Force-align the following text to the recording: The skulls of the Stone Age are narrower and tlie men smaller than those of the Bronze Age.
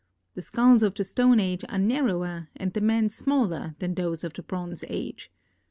The 0.33 0.41
skulls 0.41 0.81
of 0.81 0.95
the 0.95 1.03
Stone 1.03 1.39
Age 1.39 1.63
are 1.69 1.77
narrower 1.77 2.49
and 2.55 2.73
tlie 2.73 2.81
men 2.81 3.11
smaller 3.11 3.75
than 3.77 3.93
those 3.93 4.23
of 4.23 4.33
the 4.33 4.41
Bronze 4.41 4.83
Age. 4.89 5.31